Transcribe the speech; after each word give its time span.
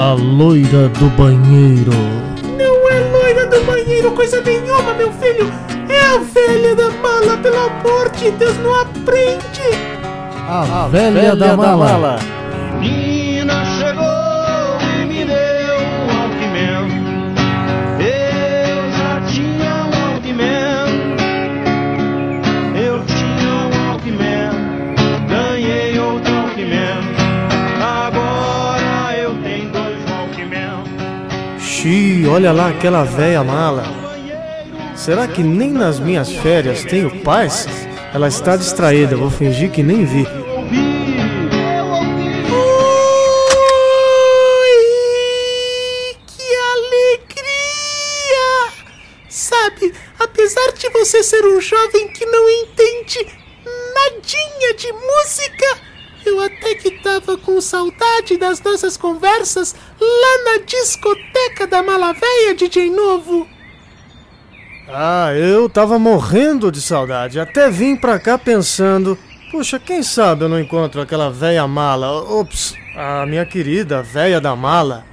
A 0.00 0.14
loira 0.14 0.88
do 0.88 1.10
banheiro. 1.10 1.92
Não 2.56 2.88
é 2.88 3.00
loira 3.12 3.46
do 3.48 3.60
banheiro 3.66 4.10
coisa 4.12 4.40
nenhuma, 4.40 4.94
meu 4.94 5.12
filho. 5.12 5.52
É 5.90 6.00
a 6.00 6.18
velha 6.20 6.74
da 6.74 6.88
mala, 6.88 7.36
pelo 7.36 7.58
amor 7.58 8.08
de 8.08 8.30
Deus, 8.30 8.56
não 8.60 8.80
aprende. 8.80 9.60
A, 10.48 10.84
a 10.84 10.88
velha, 10.88 11.12
velha, 11.12 11.36
da, 11.36 11.48
da 11.48 11.56
mala. 11.58 11.86
mala. 11.86 12.39
Xi, 31.80 32.26
olha 32.28 32.52
lá 32.52 32.68
aquela 32.68 33.04
velha 33.04 33.42
mala. 33.42 33.84
Será 34.94 35.26
que 35.26 35.42
nem 35.42 35.70
nas 35.70 35.98
minhas 35.98 36.30
férias 36.30 36.84
tenho 36.84 37.22
paz? 37.22 37.66
Ela 38.12 38.28
está 38.28 38.54
distraída, 38.54 39.16
vou 39.16 39.30
fingir 39.30 39.70
que 39.70 39.82
nem 39.82 40.04
vi. 40.04 40.26
apesar 50.18 50.72
de 50.72 50.90
você 50.90 51.22
ser 51.22 51.46
um 51.46 51.60
jovem 51.62 52.08
que 52.08 52.26
não 52.26 52.50
entende 52.50 53.26
nadinha 53.94 54.74
de 54.74 54.92
música, 54.92 55.89
eu 56.30 56.40
até 56.40 56.74
que 56.76 56.90
tava 57.02 57.36
com 57.36 57.60
saudade 57.60 58.36
das 58.36 58.62
nossas 58.62 58.96
conversas 58.96 59.74
lá 60.00 60.44
na 60.44 60.64
discoteca 60.64 61.66
da 61.66 61.82
Malavéia, 61.82 62.54
DJ 62.54 62.88
Novo. 62.90 63.46
Ah, 64.88 65.32
eu 65.34 65.68
tava 65.68 65.98
morrendo 65.98 66.70
de 66.70 66.80
saudade. 66.80 67.40
Até 67.40 67.68
vim 67.68 67.96
pra 67.96 68.18
cá 68.18 68.38
pensando: 68.38 69.18
puxa, 69.50 69.78
quem 69.78 70.02
sabe 70.02 70.44
eu 70.44 70.48
não 70.48 70.60
encontro 70.60 71.00
aquela 71.00 71.30
velha 71.30 71.66
mala. 71.66 72.22
Ops, 72.22 72.74
a 72.96 73.26
minha 73.26 73.44
querida 73.44 74.02
velha 74.02 74.40
da 74.40 74.54
mala. 74.54 75.04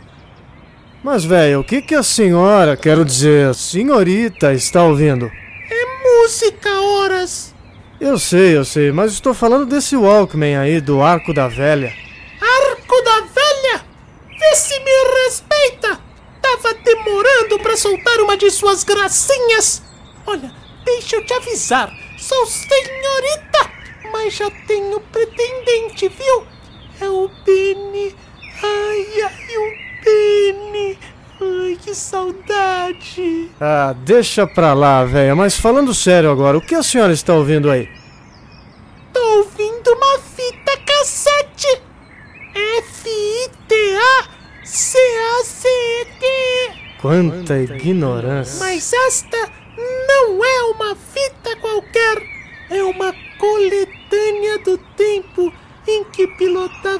Mas, 1.03 1.23
velho, 1.23 1.61
o 1.61 1.63
que, 1.63 1.81
que 1.81 1.95
a 1.95 2.03
senhora, 2.03 2.75
quero 2.75 3.05
dizer, 3.05 3.53
senhorita, 3.53 4.53
está 4.53 4.83
ouvindo? 4.83 5.31
É 5.69 6.21
música, 6.21 6.69
horas. 6.81 7.55
Eu 7.99 8.19
sei, 8.19 8.55
eu 8.55 8.63
sei, 8.63 8.91
mas 8.91 9.13
estou 9.13 9.33
falando 9.33 9.65
desse 9.65 9.95
Walkman 9.97 10.55
aí, 10.55 10.79
do 10.79 11.01
Arco 11.01 11.33
da 11.33 11.47
Velha. 11.47 11.91
Arco 12.39 13.01
da 13.01 13.21
Velha? 13.21 13.85
Vê 14.39 14.55
se 14.55 14.79
me 14.79 15.23
respeita! 15.23 15.99
Tava 16.39 16.75
demorando 16.75 17.57
para 17.57 17.75
soltar 17.75 18.19
uma 18.19 18.37
de 18.37 18.51
suas 18.51 18.83
gracinhas. 18.83 19.81
Olha, 20.27 20.53
deixa 20.85 21.15
eu 21.15 21.25
te 21.25 21.33
avisar, 21.33 21.91
sou 22.19 22.45
senhorita, 22.45 23.71
mas 24.11 24.35
já 24.35 24.51
tenho 24.67 24.99
pretendente, 24.99 26.07
viu? 26.07 26.45
É 27.01 27.09
o 27.09 27.27
Benny. 27.43 28.15
Ai, 28.61 29.21
ai, 29.23 29.57
o 29.57 30.03
Penny! 30.03 30.99
Ai, 31.39 31.77
que 31.79 31.93
saudade! 31.93 33.51
Ah, 33.61 33.93
deixa 34.05 34.47
pra 34.47 34.73
lá, 34.73 35.05
velha. 35.05 35.35
Mas 35.35 35.55
falando 35.59 35.93
sério 35.93 36.31
agora, 36.31 36.57
o 36.57 36.61
que 36.61 36.73
a 36.73 36.81
senhora 36.81 37.13
está 37.13 37.33
ouvindo 37.35 37.69
aí? 37.69 37.87
Tô 39.13 39.19
ouvindo 39.37 39.87
uma 39.93 40.19
fita 40.19 40.77
cassete! 40.85 41.81
F-I-T-A-C-A-C-E-T! 42.79 43.87
Quanta 47.01 47.59
ignorância! 47.59 48.65
Mas 48.65 48.91
esta 48.91 49.37
não 50.07 50.43
é 50.43 50.61
uma 50.73 50.95
fita 50.95 51.55
qualquer! 51.57 52.23
É 52.69 52.83
uma 52.83 53.13
coletânea 53.37 54.57
do 54.65 54.86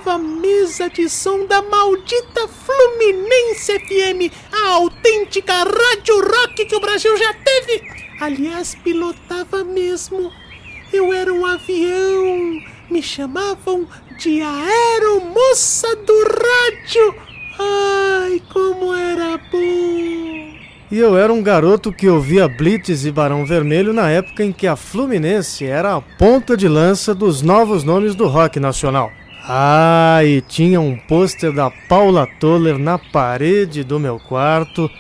pilotava 0.08 0.14
a 0.14 0.18
mesa 0.18 0.90
de 0.90 1.10
som 1.10 1.46
da 1.46 1.62
maldita 1.62 2.48
Fluminense 2.48 3.78
FM, 3.80 4.34
a 4.54 4.70
autêntica 4.76 5.54
rádio 5.54 6.20
rock 6.22 6.66
que 6.66 6.76
o 6.76 6.80
Brasil 6.80 7.16
já 7.18 7.34
teve. 7.34 7.84
Aliás, 8.22 8.74
pilotava 8.76 9.64
mesmo. 9.66 10.32
Eu 10.94 11.14
era 11.14 11.34
um 11.34 11.46
avião. 11.46 12.62
Me 12.90 13.04
chamavam 13.04 13.86
de 14.18 14.42
aeromoça 14.42 15.94
do 15.98 16.24
rádio. 16.24 17.16
Ai, 17.60 18.42
como 18.52 18.94
era 18.94 19.38
bom! 19.38 20.58
E 20.90 20.98
eu 20.98 21.18
era 21.18 21.34
um 21.34 21.44
garoto 21.44 21.92
que 21.92 22.08
ouvia 22.08 22.48
Blitz 22.48 23.04
e 23.04 23.12
Barão 23.12 23.46
Vermelho 23.46 23.92
na 23.92 24.10
época 24.10 24.42
em 24.44 24.54
que 24.54 24.68
a 24.68 24.78
Fluminense 24.78 25.66
era 25.66 25.96
a 25.96 26.02
ponta 26.02 26.56
de 26.56 26.70
lança 26.70 27.14
dos 27.14 27.42
novos 27.42 27.84
nomes 27.84 28.16
do 28.16 28.26
rock 28.26 28.58
nacional. 28.58 29.12
Ah, 29.50 30.20
e 30.26 30.42
tinha 30.42 30.82
um 30.82 30.98
pôster 30.98 31.54
da 31.54 31.72
Paula 31.72 32.28
Toller 32.38 32.78
na 32.78 33.00
parede 33.00 33.82
do 33.82 33.98
meu 33.98 34.20
quarto. 34.20 34.92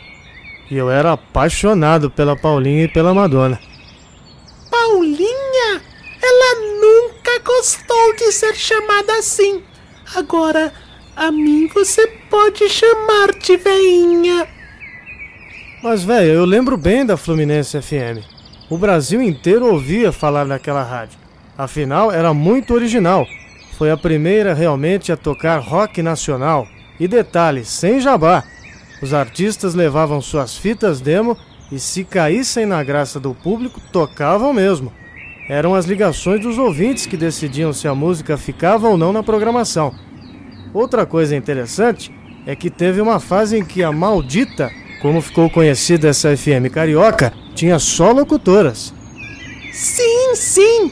E 0.72 0.78
eu 0.78 0.90
era 0.90 1.12
apaixonado 1.12 2.09
pela 2.09 2.35
Paulinha 2.35 2.86
e 2.86 2.88
pela 2.88 3.13
Madonna. 3.13 3.59
Paulinha? 4.72 5.81
Ela 6.24 6.80
nunca 6.80 7.40
gostou 7.44 8.16
de 8.16 8.31
ser 8.31 8.56
chamada 8.56 9.18
assim. 9.18 9.62
Agora, 10.16 10.72
a 11.13 11.30
mim 11.30 11.68
você 11.68 12.07
pode 12.30 12.69
chamar 12.69 13.34
de 13.34 13.57
veinha. 13.57 14.47
Mas, 15.84 16.03
velho, 16.03 16.31
eu 16.31 16.46
lembro 16.46 16.78
bem 16.78 17.06
da 17.06 17.18
Fluminense 17.18 17.81
FM. 17.81 18.24
O 18.69 18.78
Brasil 18.78 19.22
inteiro 19.22 19.68
ouvia 19.68 20.12
falar 20.13 20.46
naquela 20.46 20.84
rádio. 20.84 21.19
Afinal, 21.57 22.12
era 22.12 22.34
muito 22.34 22.74
original. 22.74 23.28
Foi 23.77 23.91
a 23.91 23.97
primeira 23.97 24.53
realmente 24.53 25.11
a 25.11 25.17
tocar 25.17 25.59
rock 25.59 26.01
nacional. 26.01 26.67
E 26.99 27.07
detalhe, 27.07 27.63
sem 27.63 27.99
jabá. 27.99 28.43
Os 29.01 29.13
artistas 29.13 29.75
levavam 29.75 30.19
suas 30.19 30.57
fitas 30.57 30.99
demo 30.99 31.38
e, 31.71 31.79
se 31.79 32.03
caíssem 32.03 32.65
na 32.65 32.83
graça 32.83 33.19
do 33.19 33.35
público, 33.35 33.79
tocavam 33.91 34.51
mesmo. 34.51 34.91
Eram 35.47 35.75
as 35.75 35.85
ligações 35.85 36.41
dos 36.41 36.57
ouvintes 36.57 37.05
que 37.05 37.15
decidiam 37.15 37.71
se 37.71 37.88
a 37.88 37.93
música 37.93 38.38
ficava 38.38 38.89
ou 38.89 38.97
não 38.97 39.13
na 39.13 39.21
programação. 39.21 39.94
Outra 40.73 41.05
coisa 41.05 41.35
interessante 41.35 42.11
é 42.45 42.55
que 42.55 42.69
teve 42.69 42.99
uma 42.99 43.19
fase 43.19 43.57
em 43.57 43.63
que 43.63 43.83
a 43.83 43.91
maldita 43.91 44.71
como 44.99 45.21
ficou 45.21 45.49
conhecida 45.49 46.07
essa 46.07 46.35
FM 46.35 46.71
carioca, 46.71 47.33
tinha 47.53 47.79
só 47.79 48.11
locutoras. 48.11 48.94
Sim, 49.71 50.35
sim! 50.35 50.91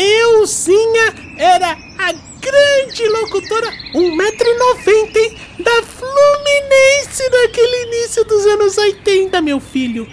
Euzinha 0.00 1.12
era 1.36 1.72
a 1.98 2.12
grande 2.12 3.08
locutora, 3.08 3.66
1,90m, 3.92 5.36
da 5.58 5.82
Fluminense 5.82 7.28
naquele 7.28 7.82
início 7.88 8.24
dos 8.24 8.46
anos 8.46 8.78
80, 8.78 9.42
meu 9.42 9.58
filho. 9.58 10.06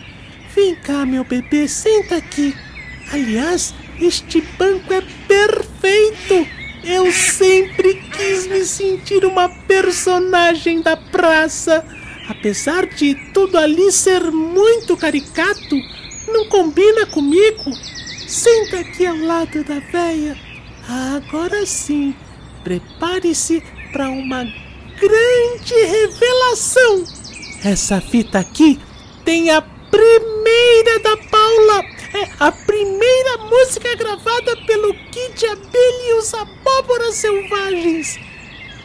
Vem 0.56 0.74
cá, 0.78 1.06
meu 1.06 1.24
bebê, 1.24 1.68
senta 1.68 2.16
aqui. 2.16 2.56
Aliás, 3.14 3.76
este 4.02 4.42
banco 4.58 4.92
é 4.92 5.04
perfeito. 5.28 6.48
Eu 6.84 7.12
sempre 7.12 7.94
quis 8.10 8.48
me 8.48 8.66
sentir 8.66 9.24
uma 9.24 9.50
personagem 9.68 10.82
da 10.82 10.98
praça. 10.98 11.86
Apesar 12.28 12.88
de 12.88 13.14
tudo 13.34 13.56
ali 13.56 13.92
ser 13.92 14.32
muito 14.32 14.98
caricato, 14.98 15.76
não 16.28 16.50
combina 16.50 17.06
comigo. 17.06 17.72
Senta 18.28 18.80
aqui 18.80 19.06
ao 19.06 19.16
lado 19.18 19.64
da 19.64 19.80
véia. 19.80 20.36
agora 20.88 21.66
sim, 21.66 22.16
prepare-se 22.64 23.64
para 23.92 24.10
uma 24.10 24.44
grande 25.00 25.74
revelação. 25.74 27.04
Essa 27.64 28.02
fita 28.02 28.40
aqui 28.40 28.80
tem 29.24 29.50
a 29.52 29.62
primeira 29.62 31.00
da 31.04 31.18
Paula. 31.18 31.84
É 32.14 32.30
a 32.40 32.52
primeira 32.52 33.38
música 33.38 33.96
gravada 33.96 34.56
pelo 34.66 34.94
Kid 34.94 35.46
Abelha 35.48 36.10
e 36.10 36.14
os 36.14 36.34
Abóboras 36.34 37.16
Selvagens. 37.16 38.20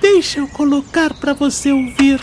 Deixa 0.01 0.41
eu 0.41 0.49
colocar 0.49 1.15
para 1.15 1.33
você 1.33 1.73
ouvir. 1.73 2.19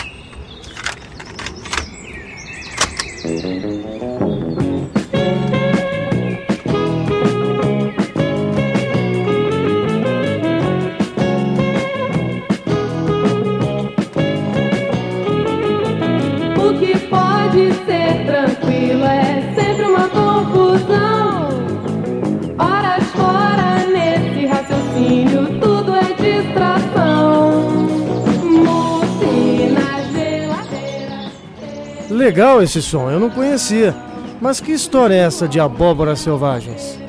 Legal 32.27 32.61
esse 32.61 32.81
som, 32.81 33.09
eu 33.09 33.21
não 33.21 33.29
conhecia. 33.29 33.95
Mas 34.41 34.59
que 34.59 34.73
história 34.73 35.15
é 35.15 35.19
essa 35.19 35.47
de 35.47 35.61
abóboras 35.61 36.19
selvagens? 36.19 36.99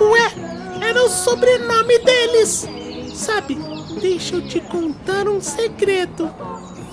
Ué, 0.00 0.32
era 0.80 1.02
o 1.02 1.08
sobrenome 1.08 1.98
deles. 1.98 2.68
Sabe, 3.12 3.58
deixa 4.00 4.36
eu 4.36 4.46
te 4.46 4.60
contar 4.60 5.28
um 5.28 5.40
segredo. 5.40 6.30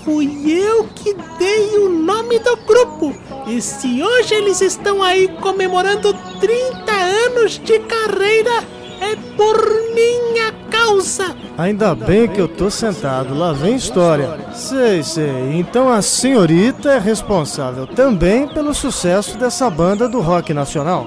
Fui 0.04 0.50
eu 0.50 0.84
que 0.96 1.14
dei 1.38 1.78
o 1.78 1.88
nome 1.88 2.40
do 2.40 2.56
grupo. 2.56 3.14
E 3.46 3.62
se 3.62 4.02
hoje 4.02 4.34
eles 4.34 4.60
estão 4.60 5.00
aí 5.00 5.28
comemorando 5.40 6.12
30 6.40 6.92
anos 6.92 7.52
de 7.52 7.78
carreira, 7.78 8.64
é 9.00 9.14
por 9.36 9.56
minha 9.94 10.52
causa. 10.84 11.36
Ainda 11.56 11.94
bem 11.94 12.28
que 12.28 12.40
eu 12.40 12.48
tô 12.48 12.70
sentado, 12.70 13.34
lá 13.34 13.52
vem 13.52 13.76
história. 13.76 14.38
Sei, 14.52 15.02
sei. 15.02 15.52
Então 15.54 15.88
a 15.88 16.02
senhorita 16.02 16.92
é 16.92 16.98
responsável 16.98 17.86
também 17.86 18.46
pelo 18.48 18.74
sucesso 18.74 19.38
dessa 19.38 19.70
banda 19.70 20.08
do 20.08 20.20
rock 20.20 20.52
nacional. 20.52 21.06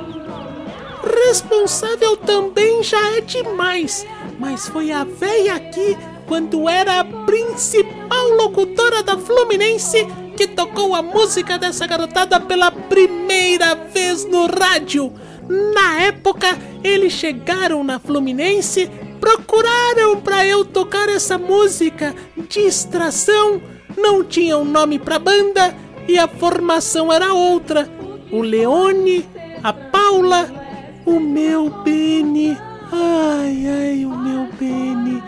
Responsável 1.27 2.17
também 2.17 2.81
já 2.83 3.17
é 3.17 3.21
demais. 3.21 4.05
Mas 4.39 4.67
foi 4.67 4.91
a 4.91 5.03
véia 5.03 5.55
aqui, 5.55 5.97
quando 6.27 6.67
era 6.69 6.99
a 6.99 7.03
principal 7.03 8.29
locutora 8.37 9.03
da 9.03 9.17
Fluminense, 9.17 10.07
que 10.35 10.47
tocou 10.47 10.93
a 10.93 11.01
música 11.01 11.57
dessa 11.57 11.87
garotada 11.87 12.39
pela 12.39 12.71
primeira 12.71 13.75
vez 13.75 14.25
no 14.25 14.45
rádio. 14.45 15.11
Na 15.73 16.01
época, 16.01 16.57
eles 16.83 17.13
chegaram 17.13 17.83
na 17.83 17.99
Fluminense, 17.99 18.89
procuraram 19.19 20.21
pra 20.21 20.45
eu 20.45 20.63
tocar 20.63 21.09
essa 21.09 21.37
música. 21.37 22.15
Distração, 22.49 23.61
não 23.97 24.23
tinha 24.23 24.57
um 24.57 24.65
nome 24.65 24.99
pra 24.99 25.19
banda 25.19 25.75
e 26.07 26.17
a 26.17 26.27
formação 26.27 27.11
era 27.11 27.33
outra. 27.33 27.89
O 28.31 28.41
Leone, 28.41 29.27
a 29.63 29.73
Paula, 29.73 30.49
o 31.05 31.19
meu 31.19 31.69
Beni. 31.83 32.57
Ai, 32.91 33.65
ai, 33.67 34.05
o 34.05 34.17
meu 34.17 34.47
Beni. 34.59 35.21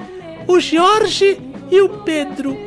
O 0.47 0.59
Jorge 0.59 1.39
e 1.69 1.81
o 1.81 1.89
Pedro. 2.03 2.57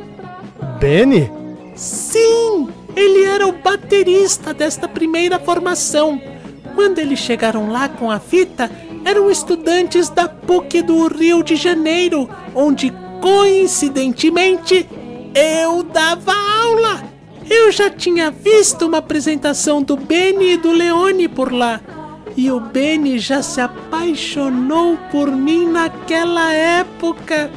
Benny? 0.79 1.31
Sim, 1.75 2.69
ele 2.95 3.23
era 3.23 3.47
o 3.47 3.51
baterista 3.51 4.53
desta 4.53 4.87
primeira 4.87 5.39
formação. 5.39 6.21
Quando 6.75 6.99
eles 6.99 7.19
chegaram 7.19 7.71
lá 7.71 7.87
com 7.89 8.09
a 8.09 8.19
fita, 8.19 8.69
eram 9.05 9.29
estudantes 9.29 10.09
da 10.09 10.27
PUC 10.27 10.81
do 10.81 11.07
Rio 11.07 11.43
de 11.43 11.55
Janeiro, 11.55 12.29
onde 12.55 12.91
coincidentemente 13.21 14.87
eu 15.33 15.83
dava 15.83 16.33
aula. 16.33 17.03
Eu 17.49 17.71
já 17.71 17.89
tinha 17.89 18.31
visto 18.31 18.85
uma 18.85 18.99
apresentação 18.99 19.81
do 19.81 19.97
Beni 19.97 20.53
e 20.53 20.57
do 20.57 20.71
Leone 20.71 21.27
por 21.27 21.51
lá. 21.51 21.81
E 22.35 22.49
o 22.49 22.59
Beni 22.59 23.19
já 23.19 23.43
se 23.43 23.61
apaixonou 23.61 24.97
por 25.11 25.29
mim 25.31 25.67
naquela 25.67 26.51
época. 26.53 27.51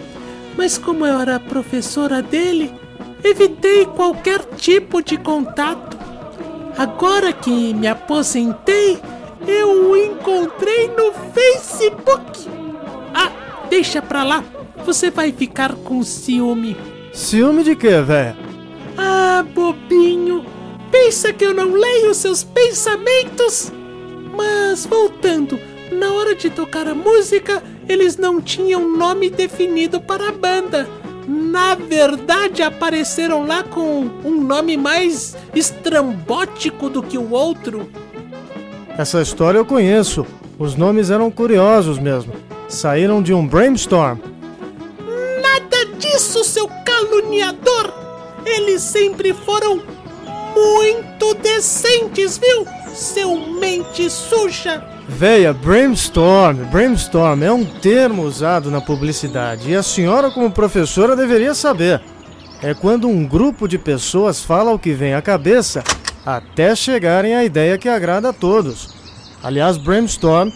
Mas 0.56 0.76
como 0.76 1.06
eu 1.06 1.20
era 1.20 1.38
professora 1.38 2.20
dele, 2.22 2.72
evitei 3.22 3.86
qualquer 3.86 4.44
tipo 4.56 5.02
de 5.02 5.16
contato. 5.16 5.96
Agora 6.76 7.32
que 7.32 7.72
me 7.72 7.86
aposentei, 7.86 8.98
eu 9.46 9.90
o 9.90 9.96
encontrei 9.96 10.88
no 10.88 11.12
Facebook. 11.32 12.48
Ah, 13.14 13.66
deixa 13.68 14.02
pra 14.02 14.22
lá. 14.22 14.44
Você 14.84 15.10
vai 15.10 15.32
ficar 15.32 15.74
com 15.74 16.02
ciúme. 16.02 16.76
Ciúme 17.12 17.64
de 17.64 17.74
quê, 17.74 18.00
véia? 18.00 18.36
Ah, 18.96 19.44
bobinho. 19.54 20.44
Pensa 20.90 21.32
que 21.32 21.44
eu 21.44 21.52
não 21.52 21.72
leio 21.72 22.14
seus 22.14 22.44
pensamentos? 22.44 23.72
Mas 24.34 24.86
voltando, 24.86 25.58
na 25.90 26.12
hora 26.12 26.34
de 26.34 26.50
tocar 26.50 26.86
a 26.86 26.94
música, 26.94 27.62
eles 27.88 28.16
não 28.16 28.40
tinham 28.40 28.88
nome 28.96 29.30
definido 29.30 30.00
para 30.00 30.28
a 30.28 30.32
banda. 30.32 30.88
Na 31.26 31.74
verdade, 31.74 32.62
apareceram 32.62 33.46
lá 33.46 33.64
com 33.64 34.08
um 34.24 34.40
nome 34.40 34.76
mais 34.76 35.36
estrambótico 35.54 36.88
do 36.88 37.02
que 37.02 37.18
o 37.18 37.32
outro. 37.32 37.88
Essa 38.98 39.20
história 39.20 39.58
eu 39.58 39.66
conheço. 39.66 40.26
Os 40.58 40.74
nomes 40.74 41.10
eram 41.10 41.30
curiosos 41.30 41.98
mesmo. 41.98 42.32
Saíram 42.66 43.22
de 43.22 43.34
um 43.34 43.46
brainstorm. 43.46 44.18
Nada 45.42 45.84
disso, 45.98 46.42
seu 46.42 46.66
caluniador! 46.84 47.92
Eles 48.44 48.80
sempre 48.80 49.34
foram 49.34 49.82
muito 50.54 51.34
decentes, 51.34 52.38
viu? 52.38 52.66
Seu 52.94 53.36
mente 53.36 54.08
suja! 54.08 54.82
Véia, 55.08 55.52
brainstorm, 55.52 56.64
brainstorm 56.70 57.42
é 57.42 57.52
um 57.52 57.64
termo 57.64 58.22
usado 58.22 58.70
na 58.70 58.80
publicidade 58.80 59.70
e 59.70 59.76
a 59.76 59.82
senhora, 59.82 60.30
como 60.30 60.50
professora, 60.50 61.14
deveria 61.14 61.54
saber. 61.54 62.00
É 62.62 62.72
quando 62.72 63.06
um 63.06 63.24
grupo 63.24 63.68
de 63.68 63.78
pessoas 63.78 64.42
fala 64.42 64.72
o 64.72 64.78
que 64.78 64.92
vem 64.92 65.14
à 65.14 65.22
cabeça 65.22 65.84
até 66.26 66.74
chegarem 66.74 67.36
à 67.36 67.44
ideia 67.44 67.78
que 67.78 67.88
agrada 67.88 68.30
a 68.30 68.32
todos. 68.32 68.92
Aliás, 69.40 69.76
brainstorm 69.76 70.50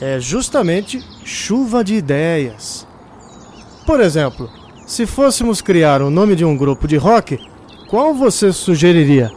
é 0.00 0.18
justamente 0.18 1.00
chuva 1.24 1.84
de 1.84 1.94
ideias. 1.94 2.84
Por 3.86 4.00
exemplo, 4.00 4.50
se 4.84 5.06
fôssemos 5.06 5.62
criar 5.62 6.02
o 6.02 6.10
nome 6.10 6.34
de 6.34 6.44
um 6.44 6.56
grupo 6.56 6.88
de 6.88 6.96
rock, 6.96 7.38
qual 7.88 8.12
você 8.12 8.52
sugeriria? 8.52 9.30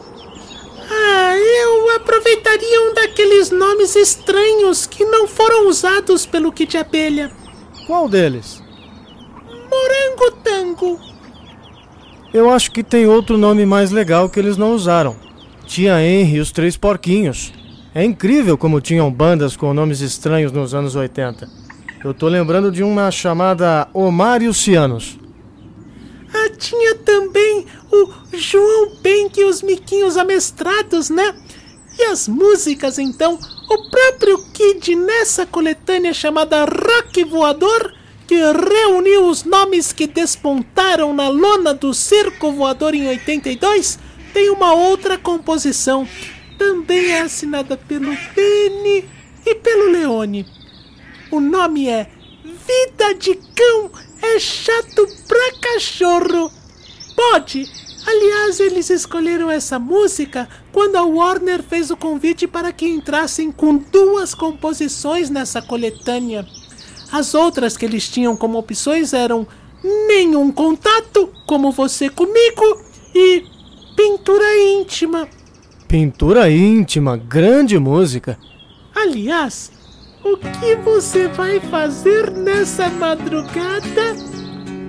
Ah, 0.90 1.36
eu 1.36 1.94
aproveitaria 1.94 2.82
um 2.90 2.94
daqueles 2.94 3.50
nomes 3.50 3.94
estranhos 3.94 4.86
que 4.86 5.04
não 5.04 5.28
foram 5.28 5.68
usados 5.68 6.26
pelo 6.26 6.50
Kid 6.50 6.76
Abelha. 6.76 7.30
Qual 7.86 8.08
deles? 8.08 8.60
Morango 9.70 10.36
Tango. 10.42 11.00
Eu 12.34 12.50
acho 12.50 12.72
que 12.72 12.82
tem 12.82 13.06
outro 13.06 13.38
nome 13.38 13.64
mais 13.64 13.92
legal 13.92 14.28
que 14.28 14.40
eles 14.40 14.56
não 14.56 14.74
usaram. 14.74 15.25
Tia 15.66 16.00
Henry 16.00 16.36
e 16.36 16.40
os 16.40 16.52
Três 16.52 16.76
Porquinhos. 16.76 17.52
É 17.94 18.04
incrível 18.04 18.56
como 18.56 18.80
tinham 18.80 19.10
bandas 19.12 19.56
com 19.56 19.74
nomes 19.74 20.00
estranhos 20.00 20.52
nos 20.52 20.74
anos 20.74 20.94
80. 20.94 21.48
Eu 22.04 22.14
tô 22.14 22.28
lembrando 22.28 22.70
de 22.70 22.82
uma 22.82 23.10
chamada 23.10 23.88
Omar 23.92 24.42
e 24.42 24.48
os 24.48 24.58
Cianos. 24.58 25.18
Ah, 26.32 26.50
tinha 26.56 26.94
também 26.96 27.66
o 27.90 28.36
João 28.36 28.96
Penck 29.02 29.40
e 29.40 29.44
os 29.44 29.62
Miquinhos 29.62 30.16
Amestrados, 30.16 31.10
né? 31.10 31.34
E 31.98 32.04
as 32.04 32.28
músicas, 32.28 32.98
então? 32.98 33.38
O 33.68 33.90
próprio 33.90 34.38
Kid 34.52 34.94
nessa 34.94 35.44
coletânea 35.46 36.12
chamada 36.12 36.64
Rock 36.64 37.24
Voador, 37.24 37.92
que 38.28 38.36
reuniu 38.36 39.26
os 39.28 39.42
nomes 39.42 39.92
que 39.92 40.06
despontaram 40.06 41.14
na 41.14 41.28
lona 41.28 41.72
do 41.72 41.92
Circo 41.94 42.52
Voador 42.52 42.94
em 42.94 43.08
82, 43.08 43.98
tem 44.36 44.50
uma 44.50 44.74
outra 44.74 45.16
composição. 45.16 46.06
Também 46.58 47.12
é 47.12 47.22
assinada 47.22 47.74
pelo 47.74 48.14
Beni 48.34 49.08
e 49.46 49.54
pelo 49.54 49.90
Leone. 49.90 50.44
O 51.30 51.40
nome 51.40 51.88
é 51.88 52.10
Vida 52.44 53.14
de 53.14 53.34
Cão 53.34 53.90
é 54.20 54.38
chato 54.38 55.08
pra 55.26 55.52
cachorro. 55.58 56.52
Pode. 57.16 57.64
Aliás, 58.06 58.60
eles 58.60 58.90
escolheram 58.90 59.50
essa 59.50 59.78
música 59.78 60.46
quando 60.70 60.96
a 60.96 61.02
Warner 61.02 61.62
fez 61.62 61.90
o 61.90 61.96
convite 61.96 62.46
para 62.46 62.74
que 62.74 62.86
entrassem 62.86 63.50
com 63.50 63.78
duas 63.78 64.34
composições 64.34 65.30
nessa 65.30 65.62
coletânea. 65.62 66.46
As 67.10 67.34
outras 67.34 67.74
que 67.74 67.86
eles 67.86 68.06
tinham 68.06 68.36
como 68.36 68.58
opções 68.58 69.14
eram 69.14 69.48
Nenhum 69.82 70.52
Contato, 70.52 71.32
como 71.46 71.72
você 71.72 72.10
comigo, 72.10 72.84
e 73.14 73.55
Pintura 73.96 74.44
Íntima. 74.58 75.26
Pintura 75.88 76.50
íntima, 76.50 77.16
grande 77.16 77.78
música. 77.78 78.36
Aliás, 78.94 79.70
o 80.22 80.36
que 80.36 80.74
você 80.76 81.28
vai 81.28 81.60
fazer 81.60 82.30
nessa 82.30 82.90
madrugada? 82.90 84.14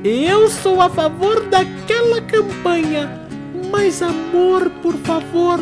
Eu 0.03 0.49
sou 0.49 0.81
a 0.81 0.89
favor 0.89 1.41
daquela 1.45 2.19
campanha. 2.21 3.27
Mais 3.71 4.01
amor, 4.01 4.69
por 4.81 4.95
favor. 4.95 5.59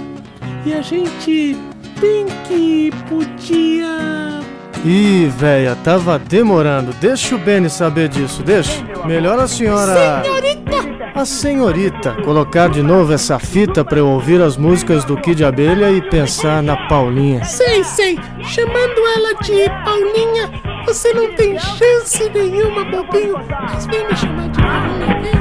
E 0.66 0.74
a 0.74 0.82
gente 0.82 1.56
bem 2.00 2.26
que 2.48 2.92
podia. 3.10 4.40
Ih, 4.86 5.28
véia, 5.28 5.76
tava 5.84 6.18
demorando. 6.18 6.94
Deixa 6.94 7.36
o 7.36 7.40
Benny 7.40 7.70
saber 7.70 8.08
disso, 8.08 8.42
deixa. 8.42 8.84
Melhor 9.06 9.38
a 9.38 9.48
senhora. 9.48 10.24
Senhorita! 10.24 10.75
A 11.16 11.24
senhorita, 11.24 12.12
colocar 12.26 12.68
de 12.68 12.84
novo 12.84 13.14
essa 13.14 13.40
fita 13.40 13.86
para 13.86 14.00
eu 14.00 14.08
ouvir 14.10 14.42
as 14.42 14.58
músicas 14.58 15.06
do 15.06 15.16
Kid 15.16 15.46
Abelha 15.46 15.90
e 15.90 16.02
pensar 16.02 16.62
na 16.62 16.76
Paulinha. 16.90 17.42
Sei, 17.46 17.86
sei, 17.86 18.20
chamando 18.44 19.00
ela 19.16 19.34
de 19.36 19.70
Paulinha, 19.86 20.52
você 20.86 21.14
não 21.14 21.34
tem 21.34 21.58
chance 21.58 22.30
nenhuma, 22.32 22.84
bobinho. 22.84 23.38
Mas 23.50 23.86
vem 23.86 24.06
me 24.06 24.14
chamar 24.14 24.50
de 24.50 24.62
Paulinha, 24.62 25.22
vem, 25.22 25.32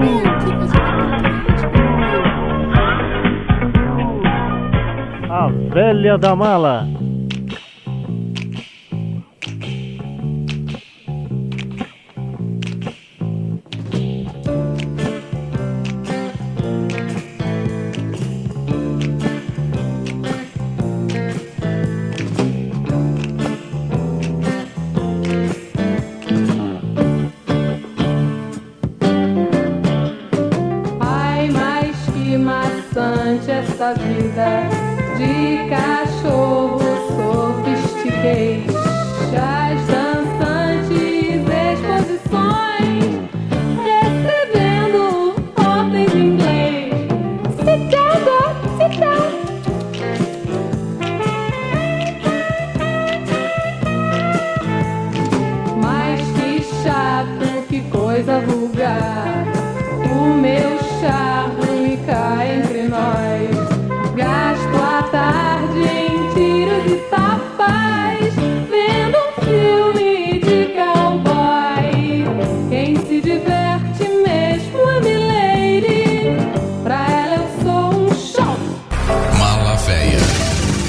vem 0.00 0.20
aqui 0.28 0.50
fazer 0.58 0.78
uma 5.30 5.44
A 5.44 5.48
velha 5.72 6.18
da 6.18 6.36
mala. 6.36 6.86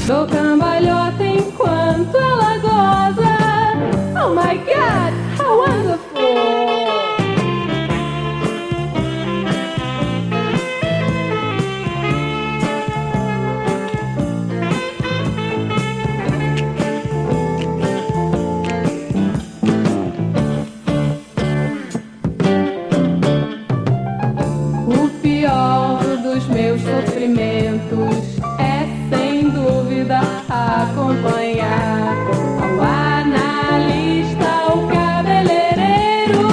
Sou 0.06 0.28
cambalhota 0.28 1.24
enquanto 1.24 2.18
ela 2.18 2.58
goza. 2.58 3.38
Oh 4.22 4.36
my 4.36 4.58
god, 4.58 5.14
how 5.38 5.58
wonderful! 5.60 5.83
acompanhar 30.50 32.16
o 32.60 32.82
analista, 32.82 34.50
o 34.74 34.88
cabeleireiro, 34.88 36.48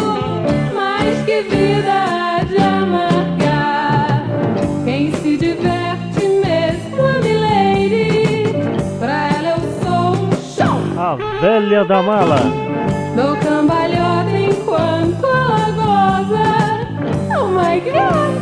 mas 0.75 1.23
que 1.25 1.43
vida 1.43 2.45
de 2.49 2.57
amargar. 2.59 4.25
Quem 4.85 5.13
se 5.13 5.37
diverte 5.37 6.25
mesmo 6.45 7.03
a 7.03 7.13
Milady, 7.23 8.55
pra 8.99 9.29
ela 9.37 9.51
eu 9.51 9.61
sou 9.83 10.13
um 10.25 10.31
chão. 10.55 10.79
A 10.99 11.17
velha 11.41 11.85
da 11.85 12.03
mala. 12.03 12.41
Dou 13.17 13.37
cambalhota 13.37 14.37
enquanto 14.39 15.27
ela 15.27 15.71
goza. 15.77 16.49
Oh 17.37 17.49
my 17.49 17.81
God! 17.81 18.40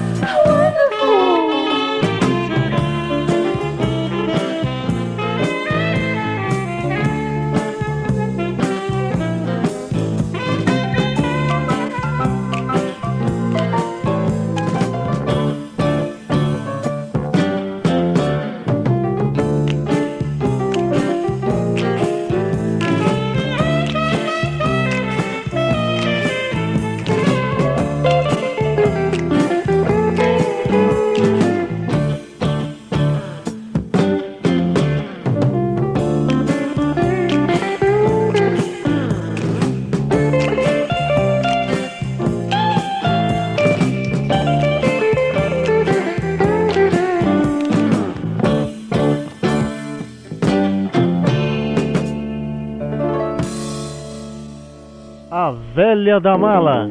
Velha 55.89 56.21
da 56.21 56.37
Mala. 56.37 56.91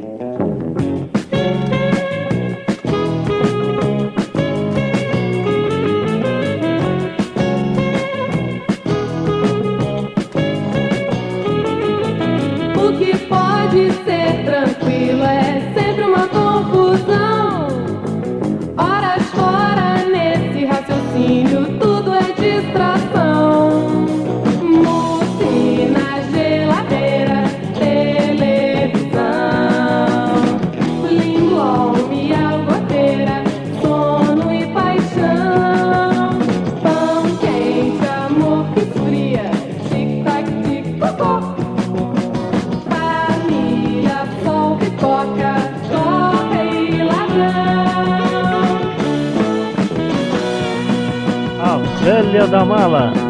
O 12.76 12.98
que 12.98 13.16
pode 13.28 13.92
ser 14.04 14.46
tranquilo 14.46 15.24
é 15.26 15.77
da 52.52 52.64
mala. 52.64 53.27